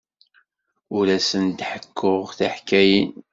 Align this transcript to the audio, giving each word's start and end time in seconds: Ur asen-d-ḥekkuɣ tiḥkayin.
Ur 0.97 1.05
asen-d-ḥekkuɣ 1.17 2.25
tiḥkayin. 2.37 3.11